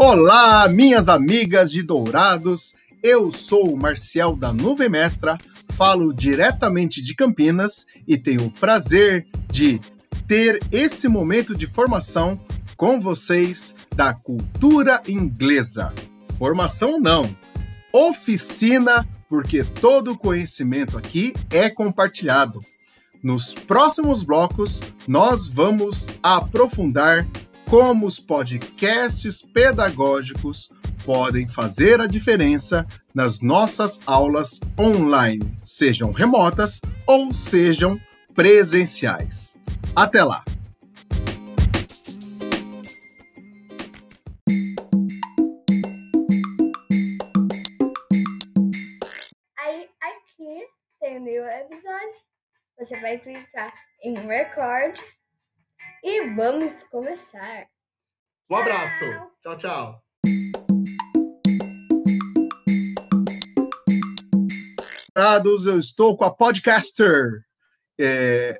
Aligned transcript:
Olá, 0.00 0.68
minhas 0.68 1.08
amigas 1.08 1.72
de 1.72 1.82
Dourados. 1.82 2.76
Eu 3.02 3.32
sou 3.32 3.74
o 3.74 3.76
Marcial 3.76 4.36
da 4.36 4.52
Nuvem 4.52 4.88
Mestra, 4.88 5.36
falo 5.70 6.12
diretamente 6.12 7.02
de 7.02 7.16
Campinas 7.16 7.84
e 8.06 8.16
tenho 8.16 8.46
o 8.46 8.50
prazer 8.52 9.26
de 9.50 9.80
ter 10.28 10.62
esse 10.70 11.08
momento 11.08 11.52
de 11.52 11.66
formação 11.66 12.40
com 12.76 13.00
vocês 13.00 13.74
da 13.92 14.14
cultura 14.14 15.02
inglesa. 15.08 15.92
Formação 16.38 17.00
não, 17.00 17.28
oficina, 17.92 19.04
porque 19.28 19.64
todo 19.64 20.16
conhecimento 20.16 20.96
aqui 20.96 21.34
é 21.50 21.68
compartilhado. 21.68 22.60
Nos 23.20 23.52
próximos 23.52 24.22
blocos, 24.22 24.80
nós 25.08 25.48
vamos 25.48 26.06
aprofundar 26.22 27.26
como 27.68 28.06
os 28.06 28.18
podcasts 28.18 29.42
pedagógicos 29.42 30.70
podem 31.04 31.46
fazer 31.46 32.00
a 32.00 32.06
diferença 32.06 32.86
nas 33.14 33.40
nossas 33.40 34.00
aulas 34.06 34.58
online, 34.78 35.54
sejam 35.62 36.10
remotas 36.10 36.80
ou 37.06 37.30
sejam 37.30 38.00
presenciais. 38.34 39.58
Até 39.94 40.24
lá! 40.24 40.42
Aí 49.58 49.88
aqui 50.00 50.66
tem 51.00 51.18
o 51.18 51.46
episódio. 51.46 52.28
Você 52.78 52.98
vai 53.00 53.18
clicar 53.18 53.74
em 54.02 54.14
record 54.26 54.98
e 56.02 56.34
vamos 56.34 56.84
começar. 56.84 57.66
Um 58.50 58.56
abraço. 58.56 59.04
Tchau, 59.42 59.56
tchau. 59.56 60.02
Eu 65.66 65.78
estou 65.78 66.16
com 66.16 66.24
a 66.24 66.30
podcaster. 66.30 67.42
É... 67.98 68.58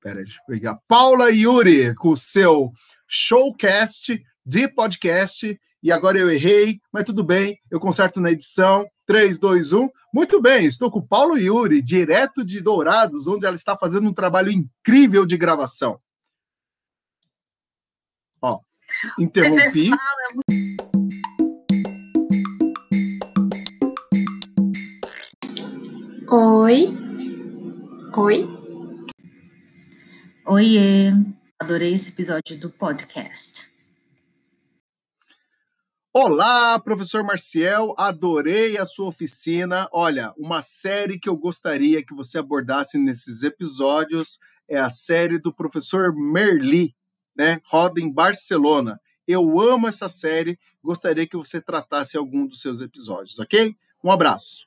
Pera, 0.00 0.22
deixa 0.22 0.38
eu 0.40 0.46
pegar. 0.46 0.78
Paula 0.86 1.30
Yuri, 1.30 1.94
com 1.94 2.10
o 2.10 2.16
seu 2.16 2.70
showcast 3.08 4.22
de 4.44 4.68
podcast. 4.68 5.58
E 5.82 5.92
agora 5.92 6.18
eu 6.18 6.30
errei, 6.30 6.80
mas 6.92 7.04
tudo 7.04 7.22
bem, 7.24 7.58
eu 7.70 7.80
conserto 7.80 8.20
na 8.20 8.30
edição. 8.30 8.86
3, 9.06 9.38
2, 9.38 9.72
1. 9.72 9.88
Muito 10.12 10.40
bem, 10.42 10.66
estou 10.66 10.90
com 10.90 10.98
o 10.98 11.06
Paulo 11.06 11.38
Yuri, 11.38 11.80
direto 11.80 12.44
de 12.44 12.60
Dourados, 12.60 13.28
onde 13.28 13.46
ela 13.46 13.54
está 13.54 13.76
fazendo 13.76 14.08
um 14.08 14.12
trabalho 14.12 14.50
incrível 14.50 15.24
de 15.24 15.36
gravação. 15.36 16.00
Interrompi. 19.18 19.90
Oi. 26.28 26.88
Oi. 28.16 28.48
Oiê. 30.46 31.12
Adorei 31.58 31.94
esse 31.94 32.10
episódio 32.10 32.58
do 32.60 32.70
podcast. 32.70 33.66
Olá, 36.18 36.78
professor 36.78 37.22
Marcial, 37.22 37.94
adorei 37.98 38.78
a 38.78 38.86
sua 38.86 39.08
oficina. 39.08 39.86
Olha, 39.92 40.32
uma 40.38 40.62
série 40.62 41.18
que 41.18 41.28
eu 41.28 41.36
gostaria 41.36 42.02
que 42.02 42.14
você 42.14 42.38
abordasse 42.38 42.96
nesses 42.96 43.42
episódios 43.42 44.38
é 44.66 44.78
a 44.78 44.88
série 44.88 45.38
do 45.38 45.52
professor 45.52 46.14
Merli, 46.14 46.96
né? 47.36 47.60
Roda 47.66 48.00
em 48.00 48.10
Barcelona. 48.10 48.98
Eu 49.26 49.60
amo 49.60 49.88
essa 49.88 50.08
série, 50.08 50.58
gostaria 50.82 51.26
que 51.26 51.36
você 51.36 51.60
tratasse 51.60 52.16
algum 52.16 52.46
dos 52.46 52.60
seus 52.60 52.80
episódios, 52.80 53.38
ok? 53.38 53.76
Um 54.02 54.10
abraço. 54.10 54.66